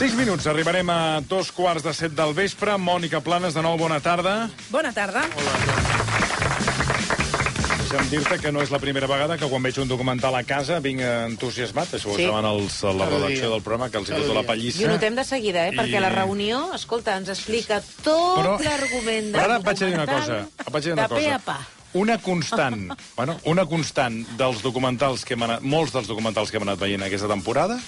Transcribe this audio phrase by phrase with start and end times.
[0.00, 2.72] 6 minuts, arribarem a dos quarts de set del vespre.
[2.80, 4.46] Mònica Planes, de nou, bona tarda.
[4.72, 5.26] Bona tarda.
[7.82, 10.78] Deixa'm dir-te que no és la primera vegada que quan veig un documental a casa
[10.80, 11.92] vinc entusiasmat.
[11.98, 12.24] Això ho Sí.
[12.24, 13.50] saben els, la Cada redacció dia.
[13.50, 14.80] del programa, que els hi foto la pallissa.
[14.80, 15.72] I ho notem de seguida, eh?
[15.72, 19.82] Perquè I- la reunió, escolta, ens explica tot Però- l'argument Però del ara et vaig
[19.82, 20.20] a dir una cosa.
[20.20, 21.34] documental Et vaig a dir una de pe cosa.
[21.34, 21.58] a pa.
[21.92, 26.62] Una constant, bueno, una constant dels documentals que hem anat, molts dels documentals que hem
[26.62, 27.78] anat veient aquesta temporada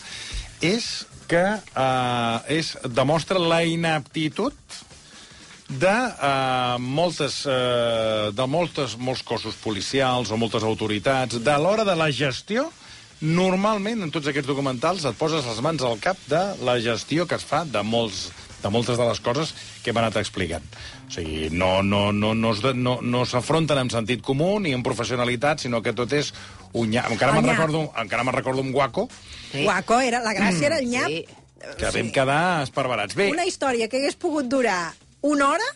[0.62, 0.86] és
[1.28, 4.54] que eh, és, demostra la inaptitud
[5.72, 11.96] de eh, moltes eh, de moltes, molts cossos policials o moltes autoritats de l'hora de
[11.96, 12.68] la gestió
[13.22, 17.38] normalment en tots aquests documentals et poses les mans al cap de la gestió que
[17.38, 18.30] es fa de molts
[18.62, 19.50] de moltes de les coses
[19.82, 20.62] que hem anat explicant.
[21.08, 25.64] O sigui, no, no, no, no, no, no s'afronten amb sentit comú ni amb professionalitat,
[25.64, 26.30] sinó que tot és
[26.78, 27.10] un nyap.
[27.10, 29.08] Encara me'n recordo, encara me'n recordo un guaco
[29.53, 29.62] Sí.
[29.67, 31.08] Guaco, era, la gràcia era el nyap.
[31.12, 31.27] Sí.
[31.78, 33.14] que vam quedar esparverats.
[33.14, 35.69] Bé, Una història que hagués pogut durar una hora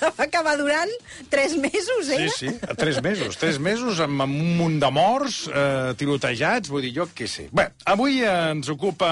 [0.18, 0.90] va acabar durant
[1.32, 2.28] tres mesos, Sí, eh?
[2.36, 3.36] sí, a tres mesos.
[3.40, 7.48] Tres mesos amb, amb un munt de morts, eh, tirotejats, vull dir, jo què sé.
[7.52, 9.08] Bé, avui ens ocupa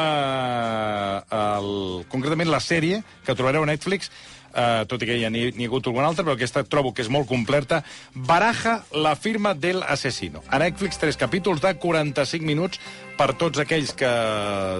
[1.28, 1.70] eh, el,
[2.12, 4.08] concretament la sèrie que trobareu a Netflix,
[4.52, 7.10] eh, tot i que ja n'hi ha hagut alguna altra, però aquesta trobo que és
[7.12, 7.82] molt completa.
[8.14, 10.44] Baraja la firma del asesino.
[10.48, 12.80] A Netflix, tres capítols de 45 minuts
[13.18, 14.08] per tots aquells que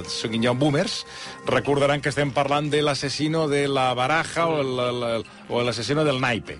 [0.06, 1.00] siguin ja boomers,
[1.48, 6.20] recordaran que estem parlant de l'asesino de la baraja o el- el- o l'asesino del
[6.20, 6.59] naipe.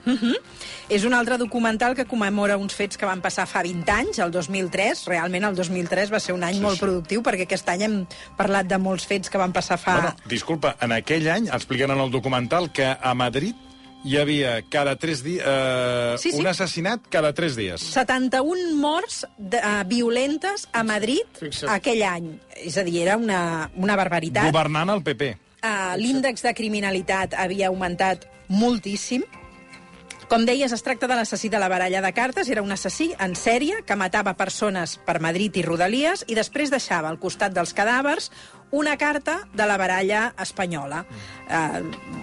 [0.88, 4.30] És un altre documental que commemora uns fets que van passar fa 20 anys, el
[4.32, 5.04] 2003.
[5.06, 6.80] Realment el 2003 va ser un any Sí, molt sí.
[6.80, 7.96] productiu, perquè aquest any hem
[8.36, 10.00] parlat de molts fets que van passar fa...
[10.00, 13.54] Bueno, disculpa, en aquell any expliquen en el documental que a Madrid
[14.04, 15.42] hi havia cada tres dies...
[15.46, 16.38] Eh, Sí, sí.
[16.41, 17.80] un assassinat cada tres dies.
[17.94, 21.70] 71 morts de, uh, violentes a Madrid Fixa't.
[21.74, 22.30] aquell any.
[22.56, 24.48] És a dir, era una, una barbaritat.
[24.52, 25.33] Governant el PP.
[25.58, 29.24] Uh, L'índex de criminalitat havia augmentat moltíssim.
[30.28, 32.50] Com deies, es tracta de l'assassí de la baralla de cartes.
[32.52, 37.08] Era un assassí en sèrie que matava persones per Madrid i Rodalies i després deixava
[37.08, 38.28] al costat dels cadàvers
[38.70, 41.06] una carta de la baralla espanyola.
[41.48, 41.80] Uh,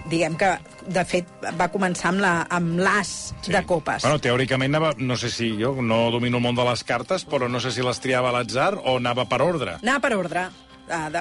[0.08, 0.52] diguem que,
[0.88, 1.26] de fet,
[1.58, 3.52] va començar amb la- amb l'as sí.
[3.52, 4.02] de copes.
[4.02, 7.48] Bueno, teòricament anava, no sé si jo no domino el món de les cartes, però
[7.50, 9.76] no sé si les triava a l'atzar o anava per ordre.
[9.82, 10.46] Anava per ordre.
[10.86, 11.20] Uh, de,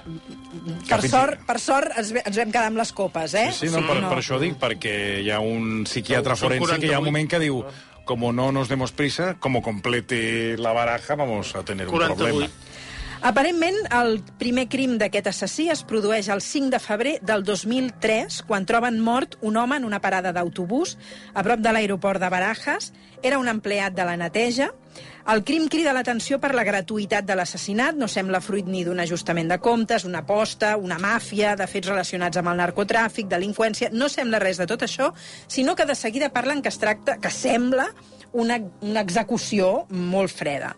[0.87, 3.47] per, fins i- sort, per sort ens, ve- ens vam quedar amb les copes, eh?
[3.51, 6.85] Sí, sí, no, per, per això dic, perquè hi ha un psiquiatre Són forense que
[6.85, 7.11] hi ha un 48.
[7.11, 7.63] moment que diu
[8.05, 12.15] como no nos demos prisa, como complete la baraja, vamos a tener un 48.
[12.29, 12.53] problema.
[13.25, 18.67] Aparentment, el primer crim d'aquest assassí es produeix el 5 de febrer del 2003, quan
[18.69, 20.91] troben mort un home en una parada d'autobús
[21.33, 22.91] a prop de l'aeroport de Barajas.
[23.25, 24.67] Era un empleat de la neteja.
[25.33, 27.97] El crim crida l'atenció per la gratuïtat de l'assassinat.
[27.97, 32.37] No sembla fruit ni d'un ajustament de comptes, una aposta, una màfia, de fets relacionats
[32.37, 33.89] amb el narcotràfic, delinqüència...
[33.89, 35.09] No sembla res de tot això,
[35.47, 37.89] sinó que de seguida parlen que es tracta, que sembla
[38.33, 40.75] una, una execució molt freda.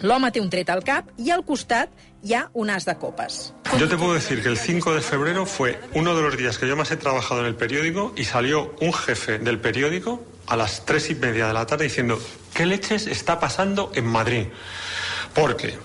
[0.00, 1.88] L'home té un tret al cap i al costat
[2.22, 3.52] hi ha un as de copes.
[3.78, 6.68] Yo te puedo decir que el 5 de febrero fue uno de los días que
[6.68, 10.84] yo más he trabajado en el periódico y salió un jefe del periódico a las
[10.84, 12.20] tres y media de la tarde diciendo
[12.54, 14.46] ¿qué leches está pasando en Madrid?
[15.34, 15.78] Porque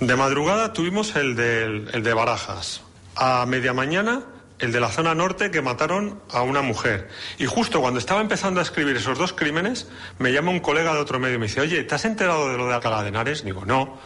[0.00, 2.82] de madrugada tuvimos el, del- el de Barajas,
[3.16, 4.22] a media mañana
[4.64, 7.08] el de la zona norte que mataron a una mujer.
[7.38, 9.88] Y justo cuando estaba empezando a escribir esos dos crímenes,
[10.18, 12.58] me llama un colega de otro medio y me dice, oye, ¿te has enterado de
[12.58, 13.44] lo de Alcalá de Henares?
[13.44, 13.98] Digo, no.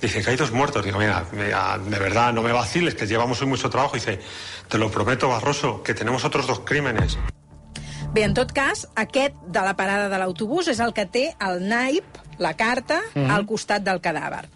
[0.00, 0.84] Dice que hay dos muertos.
[0.84, 3.94] Digo, mira, mira, de verdad, no me vaciles, que llevamos hoy mucho trabajo.
[3.94, 4.20] Dice,
[4.68, 7.18] te lo prometo, Barroso, que tenemos otros dos crímenes.
[8.12, 11.60] Bé, en tot cas, aquest de la parada de l'autobús és el que té el
[11.62, 14.48] naip, la carta, al costat del cadàver.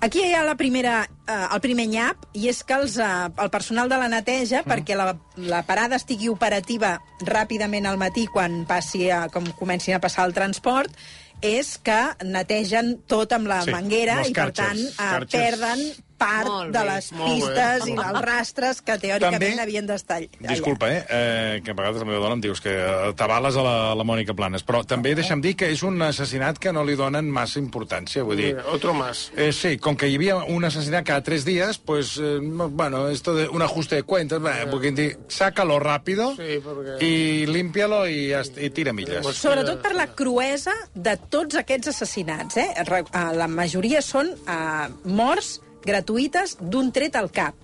[0.00, 3.06] Aquí hi ha la primera, eh, el primer nyap, i és que els, eh,
[3.42, 8.60] el personal de la neteja, perquè la, la parada estigui operativa ràpidament al matí quan
[8.68, 10.94] passi a, com comencin a passar el transport,
[11.42, 15.40] és que netegen tot amb la Sí, manguera i, per carxes, tant, eh, carxes.
[15.40, 15.82] perden
[16.18, 17.18] part Molt de les bé.
[17.24, 20.48] pistes i els rastres que teòricament També- havien d'estar allà.
[20.50, 21.04] Disculpa, eh?
[21.08, 21.60] eh?
[21.64, 24.34] que a vegades la meva dona em dius que eh, t'avales a la, la Mònica
[24.34, 28.24] Planes, però també deixa'm dir que és un assassinat que no li donen massa importància,
[28.26, 28.52] vull dir...
[28.56, 29.30] Mira, otro más.
[29.36, 33.08] Eh, sí, com que hi havia un assassinat cada tres días, pues, eh, no, bueno,
[33.08, 34.66] esto de un ajuste de cuentas, yeah.
[34.70, 39.22] porque dir, sácalo rápido Sí, porque- y límpialo y, hasta- y tira millas.
[39.22, 42.56] Pues- Sobretot per la cruesa de tots aquests assassinats.
[42.56, 42.68] Eh?
[42.76, 43.04] Eh,
[43.38, 47.56] La majoria són eh, morts gratuïtes d'un tret al cap.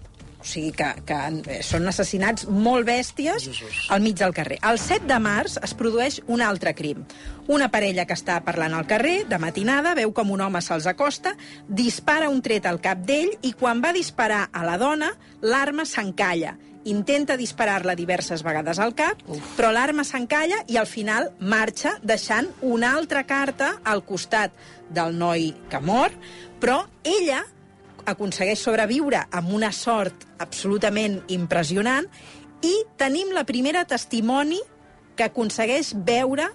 [0.44, 1.18] o sigui que, que
[1.48, 3.46] eh, són assassinats molt bèsties
[3.88, 4.58] al mig del carrer.
[4.60, 7.00] El 7 de març es produeix un altre crim.
[7.48, 11.32] Una parella que està parlant al carrer, de matinada, veu com un home se'ls acosta,
[11.68, 16.58] dispara un tret al cap d'ell i quan va disparar a la dona, l'arma s'encalla
[16.84, 19.40] intenta disparar-la diverses vegades al cap, Uf.
[19.56, 24.52] però l'arma s'encalla i al final marxa deixant una altra carta al costat
[24.92, 26.12] del noi que mor,
[26.60, 27.40] però ella
[28.06, 32.06] aconsegueix sobreviure amb una sort absolutament impressionant
[32.64, 34.60] i tenim la primera testimoni
[35.16, 36.48] que aconsegueix veure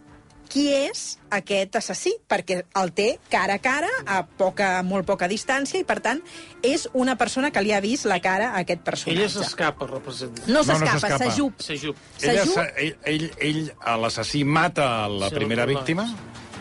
[0.50, 5.78] qui és aquest assassí, perquè el té cara a cara, a poca, molt poca distància,
[5.78, 6.24] i per tant
[6.66, 9.20] és una persona que li ha vist la cara a aquest personatge.
[9.22, 10.42] Ella s'escapa, representa.
[10.48, 11.20] No No, no s'escapa, s'escapa.
[11.30, 11.62] s'ajup.
[11.62, 11.96] S'ajup.
[12.24, 13.62] Ell, ell, ell
[14.02, 16.08] l'assassí mata la Sí, primera víctima?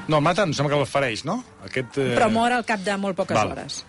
[0.06, 1.42] No, el mata, em sembla que el fereix, no?
[1.64, 3.52] Aquest, eh, Però mor al cap de molt poques Val.
[3.56, 3.86] hores.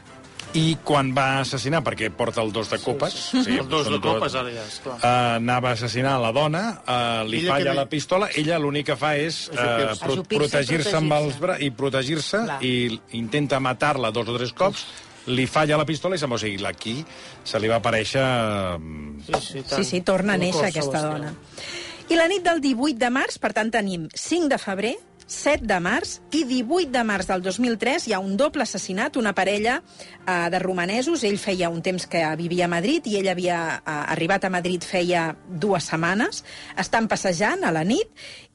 [0.57, 3.13] I quan va assassinar, perquè porta el dos de copes...
[3.45, 4.95] Sí, el dos de copes, ara ja, esclar.
[4.97, 8.87] Uh, anava a assassinar la dona, uh, li Ella falla que- la pistola, ella l'únic
[8.89, 12.73] que fa és uh, pro protegir-se amb els bra i protegir-se i
[13.19, 14.87] intenta matar-la dos o tres cops,
[15.29, 16.39] li falla la pistola i se'n va.
[16.39, 16.95] O sigui, aquí
[17.45, 18.25] se li va aparèixer...
[19.27, 19.75] Sí, sí, tant.
[19.77, 21.35] Sí, sí, torna a néixer aquesta dona.
[22.09, 24.95] I la nit del 18 de març, per tant, tenim 5 de febrer,
[25.29, 29.35] 7 de març i 18 de març del 2003 hi ha un doble assassinat, una
[29.37, 31.23] parella eh, de romanesos.
[31.23, 34.81] Ell feia un temps que vivia a Madrid i ell havia eh, arribat a Madrid
[34.81, 36.41] feia dues setmanes.
[36.81, 38.09] Estan passejant a la nit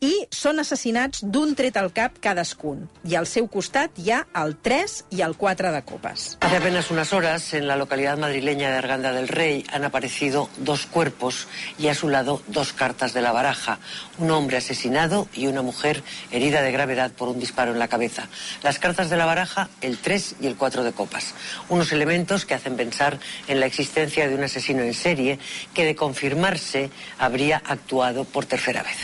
[0.04, 2.84] i són assassinats d'un tret al cap cadascun.
[3.08, 6.26] I al seu costat hi ha el 3 i el 4 de copes.
[6.40, 10.86] Hace apenas unas horas, en la localidad madrileña de Arganda del Rey, han aparecido dos
[10.86, 11.46] cuerpos
[11.78, 13.78] y a su lado dos cartas de la baraja.
[14.18, 18.28] Un hombre asesinado y una mujer herida de gravedad por un disparo en la cabeza.
[18.62, 21.34] Las cartas de la baraja, el 3 y el 4 de copas.
[21.68, 23.18] Unos elementos que hacen pensar
[23.48, 25.38] en la existencia de un asesino en serie
[25.72, 28.98] que, de confirmarse, habría actuado por tercera vez.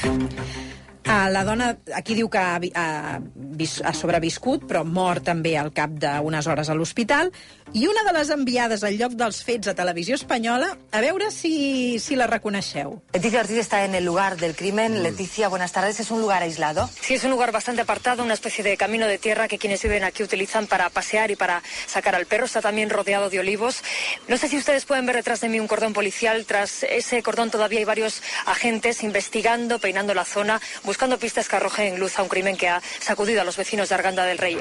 [1.07, 5.95] Uh, la dona, aquí diu que ha, ha, ha sobreviscut, però mor també al cap
[5.97, 7.33] d'unes hores a l'hospital.
[7.73, 12.01] I una de les enviades al lloc dels fets a Televisió Espanyola, a veure si,
[12.03, 12.97] si la reconeixeu.
[13.15, 15.03] Leticia Ortiz está en el lugar del crimen.
[15.05, 16.01] Leticia, buenas tardes.
[16.01, 16.91] ¿Es un lugar aislado?
[17.01, 20.03] Sí, es un lugar bastante apartado, una especie de camino de tierra que quienes viven
[20.03, 22.47] aquí utilizan para pasear y para sacar al perro.
[22.47, 23.83] Está también rodeado de olivos.
[24.27, 26.45] No sé si ustedes pueden ver detrás de mí un cordón policial.
[26.47, 32.01] Tras ese cordón todavía hay varios agentes investigando, peinando la zona, buscando pistas que arrojen
[32.01, 34.59] luz a un crimen que ha sacudido a los vecinos de Arganda del Rey.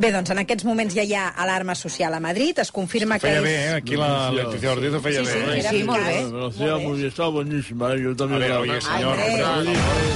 [0.00, 3.26] Bé, doncs en aquests moments ja hi ha alarma social a Madrid, es confirma que
[3.28, 3.44] Feia és...
[3.44, 3.72] bé, eh?
[3.82, 5.58] Aquí la Leticia Ortiz ho feia Sí, sí, bé.
[5.60, 6.46] era Sí, molt bé.
[6.46, 7.98] Hacía muy bien, estaba buenísima, ¿eh?
[8.02, 9.74] yo A también ver, la oye, señor, hombre,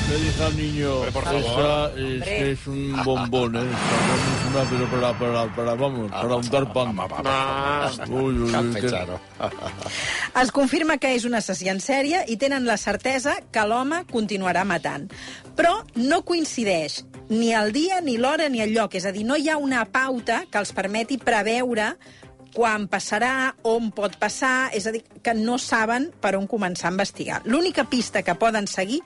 [0.09, 1.93] Le dije, al niño, por favor.
[1.99, 2.25] es Hombre.
[2.39, 3.61] que es un bombón, ¿eh?
[3.61, 6.97] Está buenísima, pero para, para, para, vamos, para untar pan.
[8.09, 12.79] Uy, uy, uy, que- Es confirma que és un assassí en sèrie i tenen la
[12.81, 15.11] certesa que l'home continuarà matant.
[15.55, 18.95] Però no coincideix ni el dia, ni l'hora, ni el lloc.
[18.99, 21.97] És a dir, no hi ha una pauta que els permeti preveure
[22.55, 26.94] quan passarà, on pot passar, és a dir, que no saben per on començar a
[26.94, 27.41] investigar.
[27.50, 29.00] L'única pista que poden seguir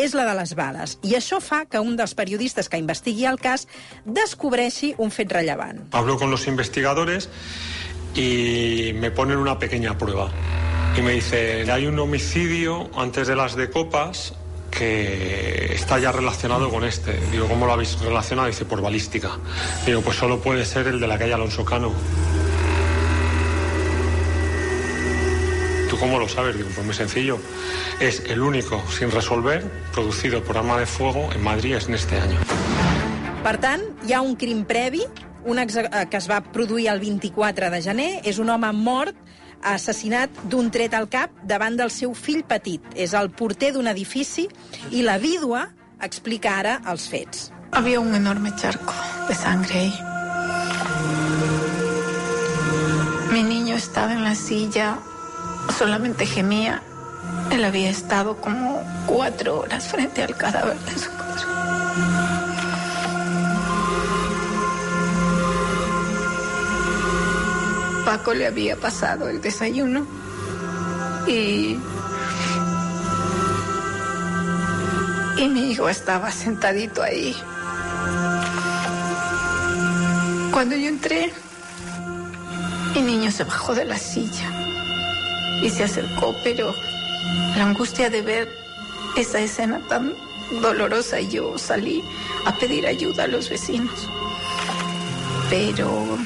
[0.00, 3.38] és la de les bales, i això fa que un dels periodistes que investigui el
[3.38, 3.68] cas
[4.06, 5.84] descobreixi un fet rellevant.
[5.92, 7.28] Hablo con los investigadores
[8.16, 10.30] y me ponen una pequeña prueba.
[10.96, 14.32] Y me dicen, hay un homicidio antes de las de copas
[14.76, 17.12] que está ya relacionado con este.
[17.30, 18.48] Digo, ¿cómo lo habéis relacionado?
[18.48, 19.38] Dice, por balística.
[19.86, 21.92] Digo, pues solo puede ser el de la calle Alonso Cano.
[25.88, 26.56] ¿Tú cómo lo sabes?
[26.56, 27.38] Digo, pues muy sencillo.
[28.00, 32.38] Es el único sin resolver producido por arma de fuego en Madrid en este año.
[33.44, 35.02] Per tant, hi ha un crim previ,
[35.44, 35.66] un eh,
[36.08, 38.10] que es va produir el 24 de gener.
[38.24, 39.14] És un home mort
[39.64, 42.82] assassinat d'un tret al cap davant del seu fill petit.
[42.94, 44.46] És el porter d'un edifici
[44.92, 45.66] i la vídua
[46.04, 47.50] explica ara els fets.
[47.72, 48.94] Había un enorme charco
[49.28, 49.94] de sangre ahí.
[53.32, 54.98] Mi niño estaba en la silla,
[55.76, 56.82] solamente gemía.
[57.50, 61.53] Él había estado como cuatro horas frente al cadáver de su padre.
[68.04, 70.06] Paco le había pasado el desayuno
[71.26, 71.76] y
[75.36, 77.34] y mi hijo estaba sentadito ahí.
[80.52, 81.32] Cuando yo entré,
[82.94, 84.48] mi niño se bajó de la silla
[85.60, 86.72] y se acercó, pero
[87.56, 88.48] la angustia de ver
[89.16, 90.14] esa escena tan
[90.62, 92.02] dolorosa, yo salí
[92.44, 94.08] a pedir ayuda a los vecinos.
[95.50, 96.18] Pero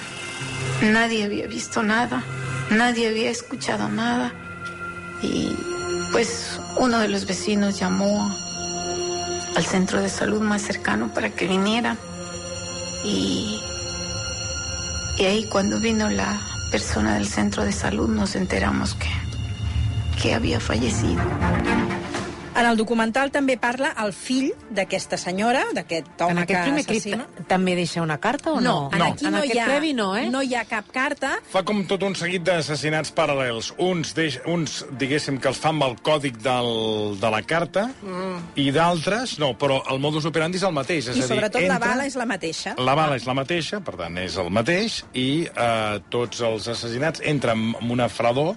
[0.83, 2.23] nadie había visto nada.
[2.71, 4.33] Nadie había escuchado nada.
[5.23, 5.53] Y
[6.13, 8.31] pues uno de los vecinos llamó
[9.57, 11.99] al centro de salud más cercano para que vinieran.
[13.05, 13.61] Y,
[15.19, 19.09] y ahí cuando vino la persona del centro de salud nos enteramos que,
[20.21, 21.23] que había fallecido.
[22.59, 26.85] En el documental també parla el fill d'aquesta senyora, d'aquest home En aquest que primer
[26.89, 27.47] clip assassina.
[27.47, 28.89] també deixa una carta o no?
[28.91, 30.25] No, en aquí en no, aquest hi ha, previ no, eh?
[30.33, 31.37] no hi ha cap carta.
[31.53, 33.71] Fa com tot un seguit d'assassinats paral·lels.
[33.79, 36.73] Uns, deix, uns, diguéssim, que els fan amb el còdic del,
[37.21, 38.59] de la carta, mm.
[38.59, 41.13] i d'altres, no, però el modus operandi és el mateix.
[41.13, 42.75] És I a dir, sobretot la entra- bala és la mateixa.
[42.79, 47.23] La bala és la mateixa, per tant, és el mateix, i eh, tots els assassinats
[47.23, 48.57] entren amb una fredor,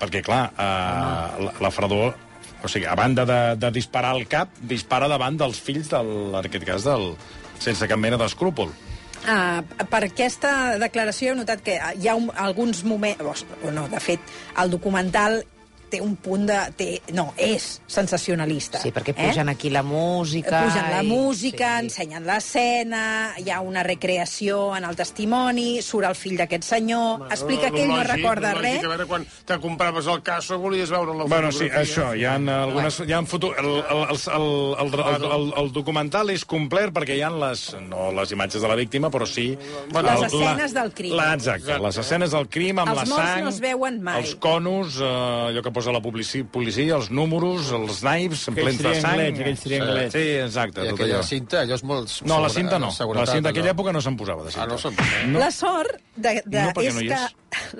[0.00, 2.16] perquè, clar, eh, la, la fredor...
[2.64, 6.66] O sigui, a banda de, de disparar al cap, dispara davant dels fills, del, en
[6.68, 7.14] cas, del,
[7.60, 8.72] sense cap mena d'escrúpol.
[9.20, 9.60] Uh,
[9.92, 13.44] per aquesta declaració he notat que hi ha un, alguns moments...
[13.60, 15.42] O no, de fet, el documental
[15.90, 16.58] té un punt de...
[16.78, 18.78] Té, no, és sensacionalista.
[18.82, 19.54] Sí, perquè pugen eh?
[19.56, 20.62] aquí la música...
[20.66, 21.84] Pugen la i- música, sí, sí.
[21.86, 23.02] ensenyen l'escena,
[23.38, 27.92] hi ha una recreació en el testimoni, surt el fill d'aquest senyor, explica que ell
[27.92, 28.84] no recorda lògic, res.
[28.84, 32.36] A veure, quan te compraves el caso volies veure la Bueno, sí, això, hi ha
[32.38, 33.00] algunes...
[33.06, 33.52] Hi ha foto...
[33.58, 37.66] el, el, el, el, el, el, el, el documental és complet perquè hi ha les,
[37.88, 39.50] no les imatges de la víctima, però sí...
[39.90, 41.14] Les el- escenes del crim.
[41.18, 43.44] La, exacte, les escenes del crim amb Els la morts sang...
[43.44, 44.20] no es veuen mai.
[44.22, 45.10] Els conos, eh,
[45.50, 49.20] allò que posa la policia, policia, els números, els naips Aquells plens de sang...
[49.30, 50.12] aquells trianglets.
[50.12, 51.26] Sí, exacte, I tot aquella allò.
[51.26, 52.12] cinta, allò és molt...
[52.28, 52.90] No, la cinta no.
[53.16, 54.66] La cinta d'aquella època no se'n posava, de cinta.
[54.66, 55.40] Ah, no se'n No.
[55.40, 57.20] La sort de, de, No, és no que,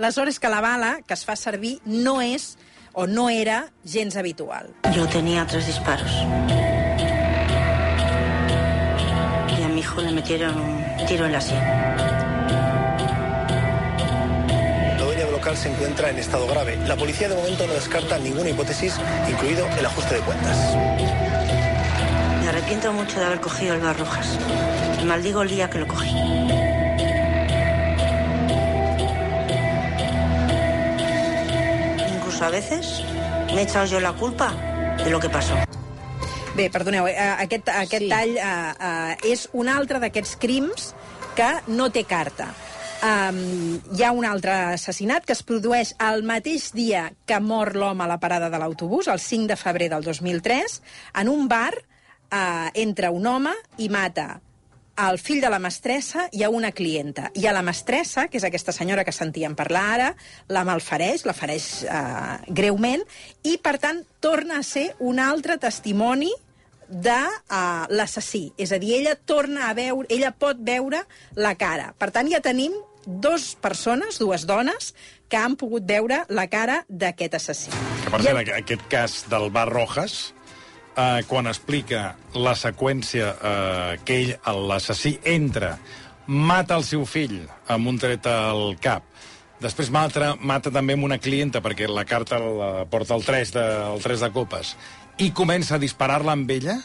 [0.00, 2.54] la sort és que la bala que es fa servir no és
[2.92, 4.72] o no era gens habitual.
[4.96, 6.10] Yo tenía tres disparos.
[9.58, 12.19] Y a mi hijo le metieron un tiro en la sien.
[15.40, 16.76] Local se encuentra en estado grave.
[16.86, 18.94] La policía de momento no descarta ninguna hipótesis,
[19.26, 20.76] incluido el ajuste de cuentas.
[22.42, 24.38] Me arrepiento mucho de haber cogido el bar rojas.
[25.06, 26.10] Maldigo el día que lo cogí.
[32.16, 33.02] Incluso a veces
[33.54, 34.52] me he echado yo la culpa
[35.02, 35.54] de lo que pasó.
[36.54, 38.08] Bé, perdoneu, eh, aquest, aquest Sí.
[38.10, 40.94] tall eh, eh, és un altre d'aquests crims
[41.34, 42.52] que no té carta.
[43.00, 48.04] Um, hi ha un altre assassinat que es produeix el mateix dia que mor l'home
[48.04, 50.74] a la parada de l'autobús, el 5 de febrer del 2003,
[51.22, 54.34] en un bar uh, entra un home i mata
[55.00, 57.30] el fill de la mestressa i a una clienta.
[57.32, 60.10] I a la mestressa, que és aquesta senyora que sentíem parlar ara,
[60.52, 63.00] la malfereix, la fereix eh, greument,
[63.40, 66.28] i, per tant, torna a ser un altre testimoni
[66.90, 68.50] de uh, l'assassí.
[68.58, 71.04] És a dir, ella torna a veure, ella pot veure
[71.38, 71.92] la cara.
[71.96, 72.74] Per tant, ja tenim
[73.06, 74.94] dos persones, dues dones,
[75.30, 77.72] que han pogut veure la cara d'aquest assassí.
[78.04, 80.34] Que, per cert, aquest cas del bar Rojas,
[80.96, 84.34] eh, quan explica la seqüència eh, que ell,
[84.68, 85.76] l'assassí, entra,
[86.26, 87.40] mata el seu fill
[87.70, 89.06] amb un tret al cap,
[89.62, 93.66] després mata, mata també amb una clienta, perquè la carta la porta el 3 de,
[93.94, 94.74] el 3 de copes,
[95.20, 96.80] i comença a disparar-la amb ella,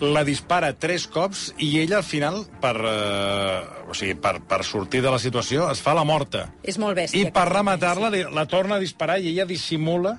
[0.00, 5.02] la dispara tres cops i ella al final, per, eh, o sigui, per, per sortir
[5.04, 6.48] de la situació, es fa la morta.
[6.62, 7.22] És molt bèstia.
[7.22, 10.18] I per rematar-la la torna a disparar i ella dissimula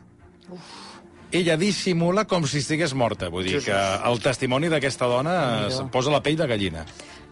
[1.35, 3.29] ella dissimula com si estigués morta.
[3.33, 5.35] Vull dir que el testimoni d'aquesta dona
[5.67, 6.85] es posa la pell de gallina.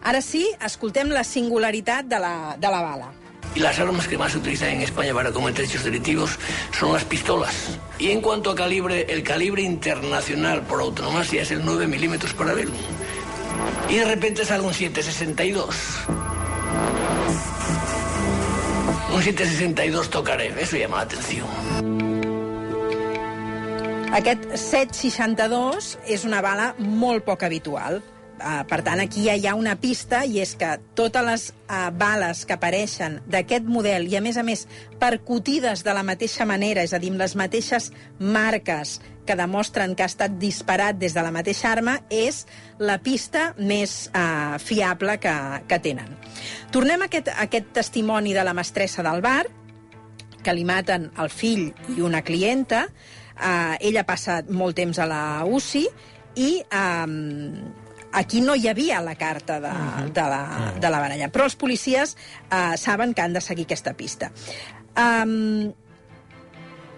[0.04, 3.12] Ara sí, escoltem la singularitat de la, de la bala.
[3.54, 6.38] Y las armas que más se utilizan en España para cometer hechos delictivos
[6.76, 7.78] son las pistolas.
[7.98, 12.54] Y en cuanto a calibre, el calibre internacional por autonomía es el 9 milímetros para
[12.54, 12.68] ver.
[13.88, 15.76] Y de repente sale un 762.
[19.14, 21.46] Un 762 tocaré, eso llama la atención.
[24.14, 27.98] Aquest 762 és una bala molt poc habitual.
[28.34, 31.92] Uh, per tant, aquí ja hi ha una pista i és que totes les uh,
[31.94, 34.64] bales que apareixen d'aquest model i, a més a més,
[34.98, 40.02] percutides de la mateixa manera, és a dir, amb les mateixes marques que demostren que
[40.02, 42.42] ha estat disparat des de la mateixa arma, és
[42.82, 45.34] la pista més uh, fiable que,
[45.70, 46.16] que tenen.
[46.74, 49.44] Tornem a aquest, a aquest testimoni de la mestressa del bar,
[50.44, 52.84] que li maten el fill i una clienta.
[53.34, 55.86] Uh, ella passa molt temps a la UCI
[56.42, 57.83] i um,
[58.14, 59.72] aquí no hi havia la carta de,
[60.14, 61.28] de, la, de la baralla.
[61.34, 64.30] Però els policies uh, saben que han de seguir aquesta pista.
[64.94, 65.72] Um,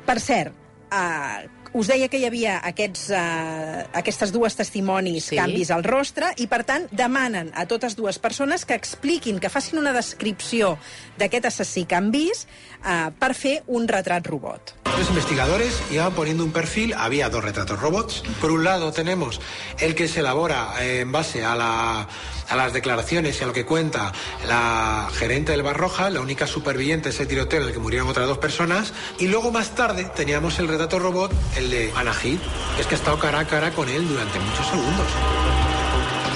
[0.06, 0.54] per cert,
[0.92, 5.36] uh, us deia que hi havia aquests, uh, aquestes dues testimonis, Sí.
[5.36, 9.78] canvis al rostre, i per tant demanen a totes dues persones que expliquin, que facin
[9.78, 10.78] una descripció
[11.18, 12.48] d'aquest assassí que han vist
[12.84, 14.74] uh, per fer un retrat robot.
[14.98, 18.22] Los investigadores iban poniendo un perfil, había dos retratos robots.
[18.40, 19.40] Por un lado tenemos
[19.80, 22.08] el que se elabora eh, en base a, la-
[22.48, 24.12] a las declaraciones y a lo que cuenta
[24.46, 28.08] la gerente del Bar Roja, la única superviviente de ese tiroteo en el que murieron
[28.08, 28.92] otras dos personas.
[29.18, 32.40] Y luego más tarde teníamos el retrato robot, el de Anahit,
[32.76, 35.06] que es que ha estado cara a cara con él durante muchos segundos.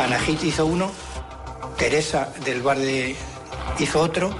[0.00, 0.90] Anahit hizo uno,
[1.76, 3.16] Teresa del bar de
[3.78, 4.34] hizo otro,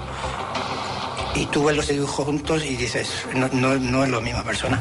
[1.35, 4.79] y tú ves los dibujos juntos y dices, no, no, no es la misma persona.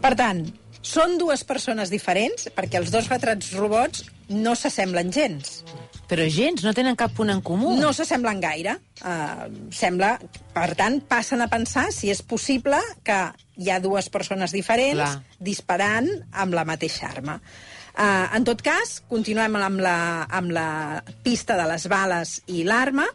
[0.00, 0.54] Per tant,
[0.88, 5.62] són dues persones diferents, perquè els dos retrats robots no s'assemblen gens.
[6.08, 7.74] Però gens, no tenen cap punt en comú.
[7.76, 8.78] No s'assemblen gaire.
[9.02, 10.14] Uh, sembla,
[10.54, 13.18] per tant, passen a pensar si és possible que
[13.60, 15.40] hi ha dues persones diferents Clar.
[15.50, 17.36] disparant amb la mateixa arma.
[17.98, 19.98] Uh, en tot cas, continuem amb la,
[20.40, 20.68] amb la
[21.24, 23.08] pista de les bales i l'arma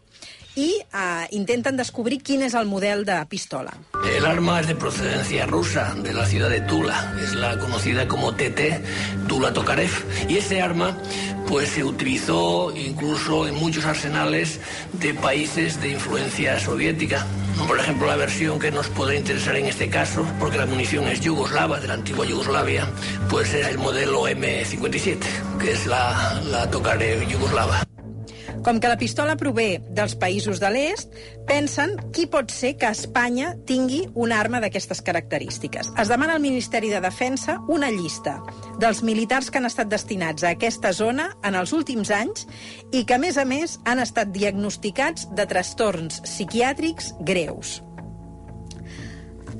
[0.55, 3.73] i uh, intenten descobrir quin és el model de pistola.
[4.15, 7.15] El arma es de procedencia rusa, de la ciudad de Tula.
[7.21, 8.81] Es la conocida como TT,
[9.27, 9.91] Tula Tokarev.
[10.29, 10.97] Y ese arma,
[11.47, 14.59] pues se utilizó incluso en muchos arsenales
[14.93, 17.25] de países de influencia soviética.
[17.67, 21.21] Por ejemplo, la versión que nos podría interesar en este caso, porque la munición es
[21.21, 22.89] yugoslava, de la antigua Yugoslavia,
[23.29, 25.19] pues era el modelo M57,
[25.59, 27.83] que es la, la Tokarev yugoslava.
[28.63, 31.11] Com que la pistola prové dels països de l'est,
[31.49, 35.91] pensen qui pot ser que Espanya tingui una arma d'aquestes característiques.
[35.99, 38.37] Es demana al Ministeri de Defensa una llista
[38.79, 42.47] dels militars que han estat destinats a aquesta zona en els últims anys
[42.93, 47.81] i que, a més a més, han estat diagnosticats de trastorns psiquiàtrics greus.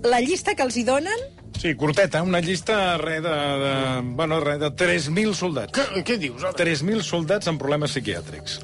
[0.03, 1.27] La llista que els hi donen
[1.63, 5.71] Sí, curteta, una llista re de, de, bueno, re de 3.000 soldats.
[5.71, 6.41] Què, què dius?
[6.43, 6.51] ara?
[6.59, 8.57] 3.000 soldats amb problemes psiquiàtrics.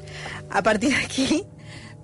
[0.52, 1.38] A partir d'aquí,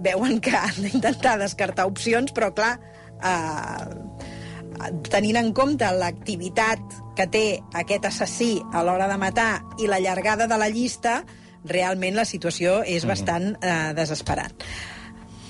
[0.01, 2.79] veuen que han d'intentar descartar opcions, però, clar,
[3.21, 3.85] eh,
[5.13, 6.81] tenint en compte l'activitat
[7.21, 7.45] que té
[7.77, 11.19] aquest assassí a l'hora de matar i la llargada de la llista,
[11.69, 14.57] realment la situació és bastant eh, desesperant.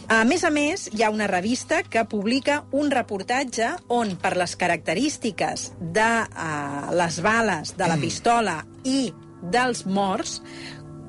[0.07, 4.53] A més a més, hi ha una revista que publica un reportatge on, per les
[4.55, 9.11] característiques de uh, les bales de la pistola i
[9.43, 10.37] dels morts,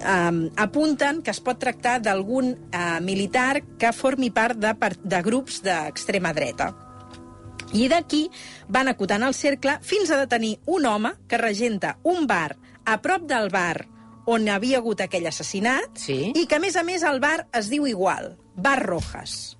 [0.01, 4.73] um, apunten que es pot tractar d'algun uh, militar que formi part de,
[5.05, 6.71] de grups d'extrema dreta.
[7.77, 8.23] I d'aquí
[8.73, 12.55] van acotant el cercle fins a detenir un home que regenta un bar
[12.85, 13.85] a prop del bar
[14.27, 16.33] on havia hagut aquell assassinat Sí.
[16.35, 19.57] i que, a més a més, el bar es diu igual, Bar Rojas.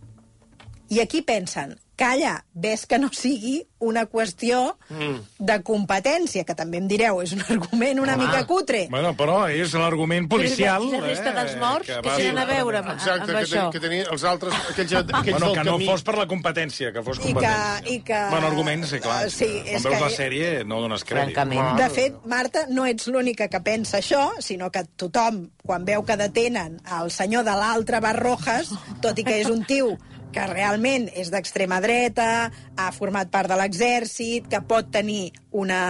[0.89, 5.17] I aquí pensen, calla, ves que no sigui una qüestió Mm.
[5.39, 8.25] de competència, que també em direu, és un argument una Home.
[8.27, 8.87] mica cutre.
[8.89, 10.85] Bueno, però és l'argument policial...
[10.87, 13.43] I la resta dels morts, que que va- tenen a veure amb, Exacte, amb que,
[13.43, 13.63] això.
[13.67, 15.85] ten, que tenia els altres, aquells, aquells Bueno, del que no camí.
[15.89, 17.93] fos per la competència, que fos I que, competència.
[17.93, 18.21] i que...
[18.29, 19.25] Bueno, argument, sí, clar.
[19.25, 20.01] Eh, Sí, Quan és veus que...
[20.05, 21.33] la sèrie no dones crèdit.
[21.35, 21.77] Francament.
[21.81, 26.15] De fet, Marta, no ets l'única que pensa això, sinó que tothom, quan veu que
[26.17, 28.69] detenen el senyor de l'altre Bar Rojas,
[29.01, 29.97] tot i que és un tio
[30.37, 32.47] que realment és d'extrema dreta,
[32.77, 35.81] ha format part de l'exèrcit, que pot tenir una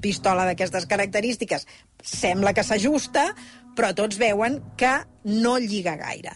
[0.00, 1.66] pistola d'aquestes característiques,
[2.00, 3.30] sembla que s'ajusta,
[3.76, 4.92] però tots veuen que
[5.24, 6.32] no lliga gaire.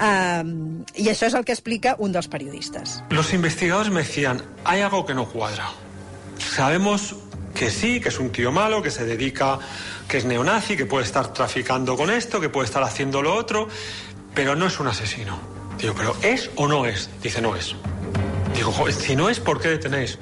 [0.00, 3.00] Um, I això és el que explica un dels periodistes.
[3.10, 5.68] Los investigadores me decían, hay algo que no cuadra.
[6.38, 7.16] Sabemos
[7.54, 9.58] que sí, que es un tío malo, que se dedica,
[10.08, 13.68] que es neonazi, que puede estar traficando con esto, que puede estar haciendo lo otro,
[14.34, 15.49] pero no es un asesino.
[15.80, 17.08] Digo, ¿pero es o no es?
[17.22, 17.74] Dice, no es.
[18.54, 20.18] Digo, "Joder, si no es, ¿por qué detenéis?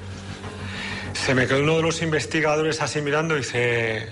[1.14, 4.08] Se me quedó uno de los investigadores así mirando y dice,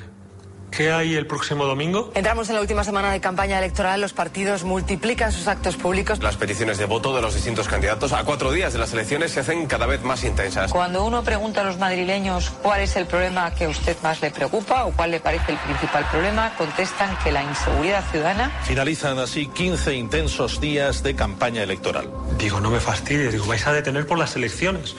[0.70, 2.10] ¿qué hay el próximo domingo?
[2.14, 4.00] Entramos en la última semana de campaña electoral.
[4.00, 6.22] Los partidos multiplican sus actos públicos.
[6.22, 9.40] Las peticiones de voto de los distintos candidatos a cuatro días de las elecciones se
[9.40, 10.72] hacen cada vez más intensas.
[10.72, 14.30] Cuando uno pregunta a los madrileños cuál es el problema que a usted más le
[14.30, 18.50] preocupa o cuál le parece el principal problema, contestan que la inseguridad ciudadana.
[18.64, 22.10] Finalizan así 15 intensos días de campaña electoral.
[22.38, 24.94] Digo, no me fastidies, digo, vais a detener por las elecciones.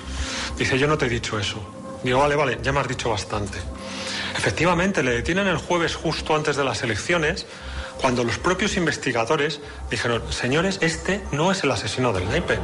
[0.58, 1.62] Dice, yo no te he dicho eso.
[2.04, 3.58] Digo, vale, vale, ya me has dicho bastante.
[4.38, 7.46] Efectivamente, le detienen el jueves justo antes de las elecciones,
[8.00, 12.60] cuando los propios investigadores dijeron, señores, este no es el asesino del naipe.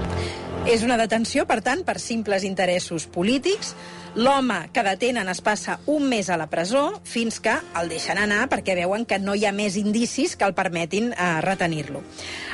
[0.64, 3.74] És una detenció, per tant, per simples interessos polítics.
[4.16, 8.46] L'home que detenen es passa un mes a la presó fins que el deixen anar
[8.48, 12.04] perquè veuen que no hi ha més indicis que el permetin eh, retenir-lo.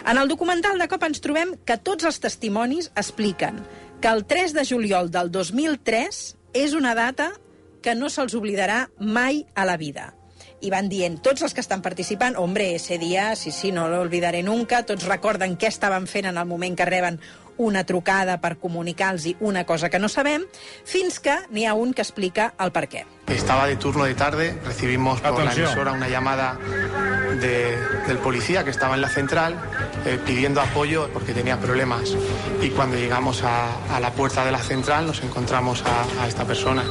[0.08, 3.62] En el documental de cop ens trobem que tots els testimonis expliquen
[4.02, 6.24] que el 3 de juliol del 2003
[6.58, 7.34] és una data
[7.82, 10.14] que no se'ls oblidarà mai a la vida.
[10.62, 14.02] I van dient, tots els que estan participant, hombre, ese dia, sí, sí, no lo
[14.02, 17.20] olvidaré nunca, tots recorden què estaven fent en el moment que reben
[17.60, 20.44] una trucada per comunicar-los una cosa que no sabem,
[20.86, 23.06] fins que n'hi ha un que explica el per què.
[23.28, 25.68] Estaba de turno de tarde, recibimos por la Atención.
[25.68, 26.58] emisora una llamada
[27.40, 29.56] de- del policía que estaba en la central
[30.06, 32.16] eh, pidiendo apoyo porque tenía problemas.
[32.62, 36.46] Y cuando llegamos a, a la puerta de la central nos encontramos a, a esta
[36.46, 36.84] persona.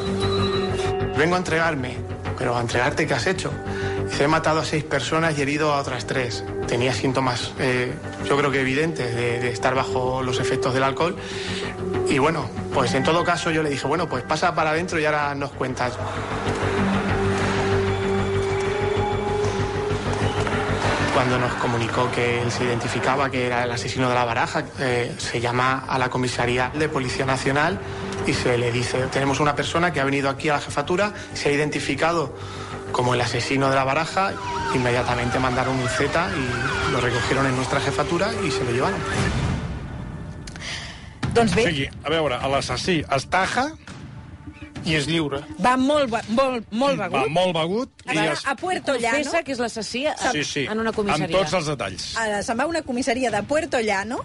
[1.19, 1.97] Vengo a entregarme,
[2.39, 3.51] pero ¿a entregarte qué has hecho?
[4.09, 6.45] Dice, he matado a seis personas y herido a otras tres.
[6.69, 7.93] Tenía síntomas, eh,
[8.25, 11.17] yo creo que evidentes, de, estar bajo los efectos del alcohol.
[12.09, 15.07] Y bueno, pues en todo caso yo le dije, bueno, pues pasa para adentro y
[15.07, 15.99] ahora nos cuentas.
[21.15, 25.13] Cuando nos comunicó que él se identificaba que era el asesino de la baraja, eh,
[25.19, 27.81] se llama a la comisaría de Policía Nacional
[28.27, 31.49] y se le dice, tenemos una persona que ha venido aquí a la jefatura, se
[31.49, 32.35] ha identificado
[32.93, 34.33] como el asesino de la baraja,
[34.75, 39.01] inmediatamente mandaron un Z y lo recogieron en nuestra jefatura y se lo llevaron.
[41.35, 43.71] Doncs O bé, sigui, a veure, l'assassí es taja...
[44.89, 45.41] I és lliure.
[45.61, 47.17] va molt, be- molt, molt begut.
[47.19, 48.45] Va molt begut i es...
[48.47, 49.19] a Puerto Llano...
[49.19, 51.27] Confessa que és l'assassí a- Sí, sí, en una comissaria.
[51.27, 52.07] amb tots els detalls.
[52.47, 54.23] se'n va a una comissaria de Puerto Llano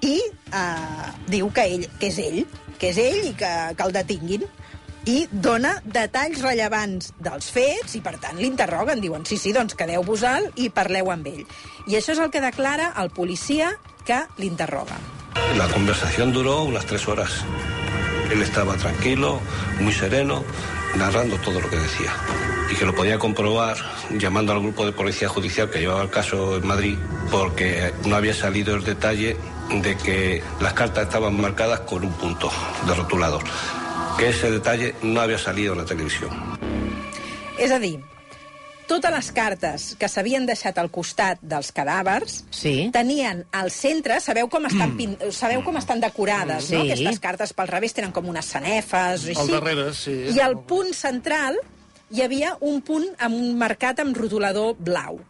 [0.00, 2.38] i eh, diu que, ell, que és ell,
[2.80, 4.48] que és ell i que, que el detinguin
[5.08, 9.00] i dona detalls rellevants dels fets i, per tant, l'interroguen.
[9.00, 11.46] Diuen, sí, sí, doncs quedeu-vos-al i parleu amb ell.
[11.88, 13.72] I això és el que declara el policia
[14.04, 14.98] que l'interroga.
[15.56, 17.44] La conversación duró unas tres horas.
[18.30, 19.40] Él estaba tranquilo,
[19.80, 20.44] muy sereno,
[20.96, 22.12] narrando todo lo que decía.
[22.70, 23.76] Y que lo podía comprobar
[24.10, 26.96] llamando al grupo de policía judicial que llevaba el caso en Madrid,
[27.30, 29.36] porque no había salido el detalle
[29.72, 32.50] de que las cartas estaban marcadas con un punto
[32.86, 33.42] de rotulador.
[34.18, 36.30] Que ese detalle no había salido en la televisión.
[37.58, 38.00] És a dir,
[38.88, 42.88] totes les cartes que s'havien deixat al costat dels cadàvers sí.
[42.92, 45.12] tenien al centre, sabeu com estan, pin...
[45.30, 46.74] sabeu com estan decorades, Mm.
[46.74, 46.82] no?
[46.84, 46.90] Sí.
[46.90, 49.50] Aquestes cartes pel revés tenen com unes sanefes, Al així.
[49.52, 50.16] darrere, sí.
[50.34, 51.60] I al punt central
[52.10, 55.20] hi havia un punt amb un marcat amb rotulador blau.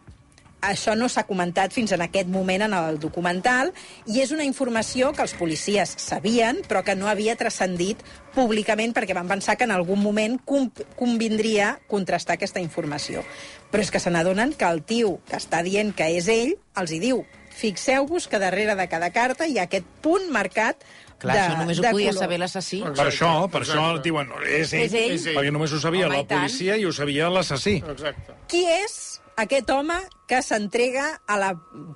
[0.61, 3.71] Això no s'ha comentat fins en aquest moment en el documental
[4.05, 8.03] i és una informació que els policies sabien però que no havia transcendit
[8.35, 13.25] públicament perquè van pensar que en algun moment convindria contrastar aquesta informació.
[13.73, 16.93] Però és que se n'adonen que el tio que està dient que és ell els
[16.93, 20.85] hi diu fixeu-vos que darrere de cada carta hi ha aquest punt marcat
[21.21, 22.23] Clar, de, això només ho podia color.
[22.23, 22.79] saber l'assassí.
[22.81, 25.35] Per això, per això el diuen, és ell, És ell.
[25.37, 27.75] perquè només ho sabia Home, i la policia i ho sabia l'assassí.
[27.93, 28.33] Exacte.
[28.49, 28.95] Qui és
[29.37, 31.51] aquest home que s'entrega a la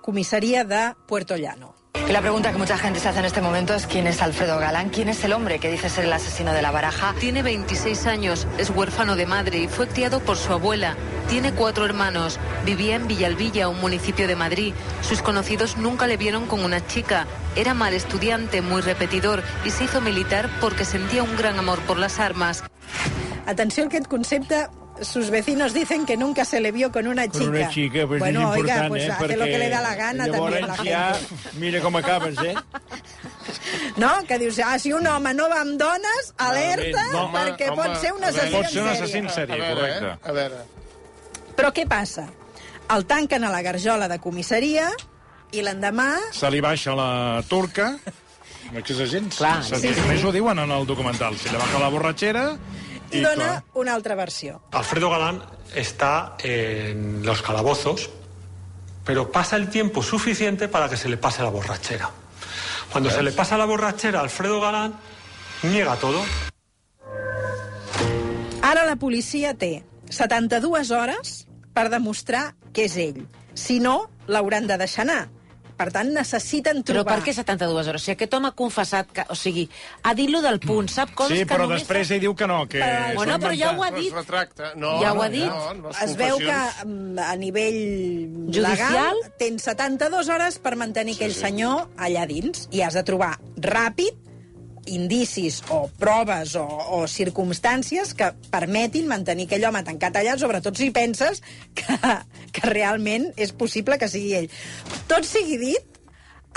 [0.06, 1.74] comissaria de Puerto Llano?
[2.08, 4.60] Y la pregunta que mucha gente se hace en este momento es quién es Alfredo
[4.60, 7.16] Galán, quién es el hombre que dice ser el asesino de la baraja.
[7.20, 10.96] Tiene 26 años, es huérfano de madre y fue criado por su abuela.
[11.30, 12.40] Tiene cuatro hermanos.
[12.64, 14.76] Vivía en Villalvilla, un municipio de Madrid.
[15.02, 17.26] Sus conocidos nunca le vieron con una chica.
[17.56, 21.98] Era mal estudiante, muy repetidor y se hizo militar porque sentía un gran amor por
[21.98, 22.64] las armas.
[23.48, 24.68] Atenció a aquest concepte.
[25.02, 27.40] Sus vecinos dicen que nunca se le vio con una chica.
[27.46, 29.12] Con una chica, pues bueno, és oiga, important, pues eh?
[29.12, 31.60] hace perquè lo que le da la gana també la ja, gente.
[31.60, 32.56] mira com acabes, eh?
[33.98, 37.70] No, que dius, ah, si un home no va amb dones, alerta, No, home, perquè
[37.70, 39.36] home, pot ser un a veure, assassí pot ser un en assassí en sèrie.
[39.36, 40.06] sèrie, A veure, correcte.
[40.06, 40.30] eh?
[40.30, 40.64] A veure.
[41.56, 42.26] Però què passa?
[42.96, 44.90] El tanquen a la garjola de comissaria
[45.52, 47.98] i l'endemà Se li baixa la turca,
[48.72, 49.38] no és gens.
[49.38, 49.94] Clar, sí, sí.
[50.08, 51.38] Més ho diuen en el documental.
[51.38, 52.46] Se li baja la borratxera
[53.12, 54.62] i dona clar, una altra versió.
[54.72, 55.42] Alfredo Galán
[55.74, 58.10] está en los calabozos,
[59.04, 62.10] pero pasa el tiempo suficiente para que se le pase la borrachera.
[62.92, 64.96] Cuando se le pasa la borrachera a Alfredo Galán,
[65.64, 66.24] niega todo.
[68.62, 73.26] Ara la policia té 72 hores per demostrar que és ell.
[73.54, 75.35] Si no, l'hauran de deixar anar.
[75.76, 77.18] Per tant, necessiten Però trobar...
[77.20, 78.04] per què 72 hores?
[78.06, 79.66] Si aquest home ha confessat, que, o sigui,
[80.08, 81.82] ha dit lo del punt, sap coses Sí, que però només...
[81.84, 82.80] després ell diu que no, que...
[82.80, 84.14] Però- Bueno, però ja ho ha dit.
[84.16, 84.72] Retracta.
[84.80, 85.46] No, Ja ho ha no, dit.
[85.50, 87.80] No, les es veu que mm, a nivell
[88.48, 88.72] Judicial?
[88.72, 94.22] legal tens 72 hores per mantenir aquell senyor allà dins i has de trobar ràpid
[94.92, 100.92] indicis o proves o, o circumstàncies que permetin mantenir aquell home tancat allà, sobretot si
[100.96, 101.42] penses
[101.78, 101.98] que,
[102.52, 104.50] que realment és possible que sigui ell.
[105.10, 106.00] Tot sigui dit,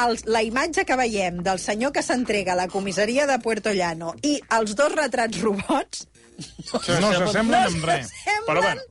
[0.04, 4.14] el, la imatge que veiem del senyor que s'entrega a la comissaria de Puerto Llano
[4.22, 6.06] i els dos retrats robots
[6.38, 8.12] No s'assemblen en res.
[8.46, 8.82] Però bueno,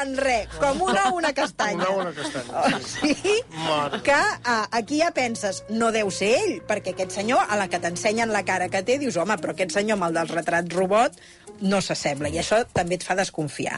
[0.00, 1.74] en res, com una o una castanya.
[1.84, 3.34] Una o una castanya, O sigui,
[3.66, 4.00] Mare.
[4.02, 7.78] que a, aquí ja penses, no deu ser ell, perquè aquest senyor, a la que
[7.82, 11.20] t'ensenyen la cara que té, dius, home, però aquest senyor amb el del retrat robot,
[11.60, 13.76] no s'assembla, i això també et fa desconfiar.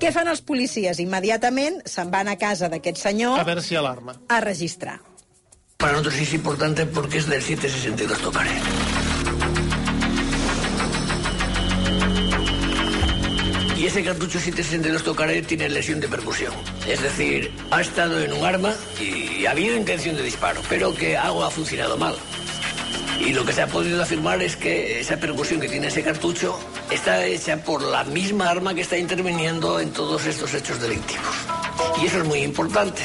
[0.00, 0.98] Què fan els policies?
[0.98, 4.16] Immediatament se'n van a casa d'aquest senyor A ver si alarma.
[4.28, 5.00] a registrar.
[5.76, 8.50] Para nosotros es importante porque es del 762 Tocaré.
[13.90, 16.52] Ese cartucho 762 Tocaré tiene lesión de percusión.
[16.86, 21.16] Es decir, ha estado en un arma y ha habido intención de disparo, pero que
[21.16, 22.14] algo ha funcionado mal.
[23.18, 26.56] Y lo que se ha podido afirmar es que esa percusión que tiene ese cartucho
[26.88, 31.34] está hecha por la misma arma que está interviniendo en todos estos hechos delictivos.
[32.00, 33.02] Y eso es muy importante,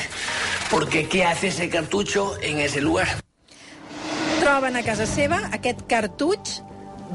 [0.69, 3.07] porque ¿qué hace ese cartucho en ese lugar?
[4.39, 6.61] Troben a casa seva aquest cartutx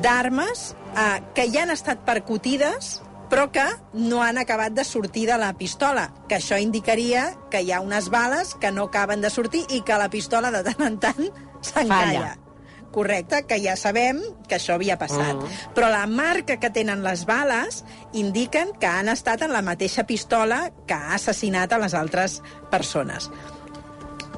[0.02, 2.98] d'armes eh, que ja han estat percutides
[3.30, 3.64] però que
[3.94, 8.10] no han acabat de sortir de la pistola, que això indicaria que hi ha unes
[8.10, 11.28] bales que no acaben de sortir i que la pistola de tant en tant
[11.62, 12.34] s'encalla.
[12.90, 14.18] Correcte, que ja sabem
[14.50, 15.36] que això havia passat.
[15.38, 15.70] Mm.
[15.76, 17.84] Però la marca que tenen les bales
[18.18, 22.40] indiquen que han estat en la mateixa pistola que ha assassinat a les altres
[22.72, 23.30] persones.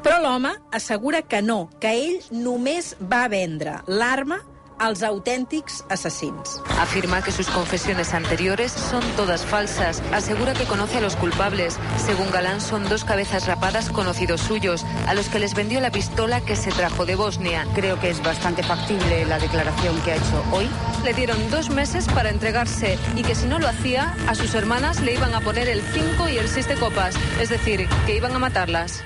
[0.04, 4.42] Però l'home assegura que no, que ell només va vendre l'arma
[4.82, 6.60] als autèntics assassins.
[6.80, 10.02] Afirma que sus confesiones anteriores son todas falsas.
[10.12, 11.78] Asegura que conoce a los culpables.
[12.04, 16.40] Según Galán, son dos cabezas rapadas conocidos suyos, a los que les vendió la pistola
[16.40, 17.64] que se trajo de Bosnia.
[17.76, 20.68] Creo que es bastante factible la declaración que ha hecho hoy.
[21.04, 25.00] Le dieron dos meses para entregarse y que si no lo hacía, a sus hermanas
[25.00, 27.14] le iban a poner el 5 y el 6 de copas.
[27.40, 29.04] Es decir, que iban a matarlas.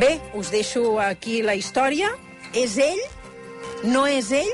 [0.00, 2.10] Bé, us deixo aquí la història.
[2.52, 2.98] És ell?
[3.84, 4.50] No és ell?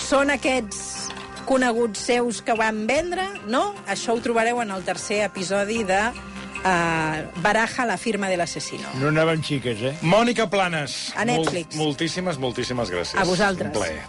[0.00, 1.10] Són aquests
[1.48, 3.26] coneguts seus que van vendre?
[3.50, 3.72] No?
[3.90, 8.88] Això ho trobareu en el tercer episodi de uh, Baraja, la firma de l'assassino.
[9.00, 9.94] No anaven xiques, eh?
[10.02, 11.12] Mònica Planes.
[11.16, 11.76] A Netflix.
[11.76, 13.20] moltíssimes, moltíssimes gràcies.
[13.20, 13.68] A vosaltres.
[13.68, 14.02] Un plaer.